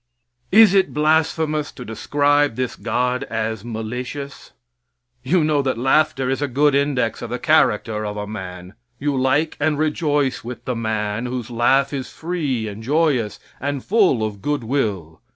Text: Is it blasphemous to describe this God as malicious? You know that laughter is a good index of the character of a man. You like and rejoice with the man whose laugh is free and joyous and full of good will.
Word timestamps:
Is 0.51 0.73
it 0.73 0.95
blasphemous 0.95 1.71
to 1.73 1.85
describe 1.85 2.55
this 2.55 2.75
God 2.75 3.23
as 3.25 3.63
malicious? 3.63 4.49
You 5.21 5.43
know 5.43 5.61
that 5.61 5.77
laughter 5.77 6.27
is 6.27 6.41
a 6.41 6.47
good 6.47 6.73
index 6.73 7.21
of 7.21 7.29
the 7.29 7.37
character 7.37 8.03
of 8.03 8.17
a 8.17 8.25
man. 8.25 8.73
You 8.97 9.15
like 9.15 9.55
and 9.59 9.77
rejoice 9.77 10.43
with 10.43 10.65
the 10.65 10.75
man 10.75 11.27
whose 11.27 11.51
laugh 11.51 11.93
is 11.93 12.09
free 12.09 12.67
and 12.67 12.81
joyous 12.81 13.39
and 13.59 13.85
full 13.85 14.23
of 14.25 14.41
good 14.41 14.63
will. 14.63 15.21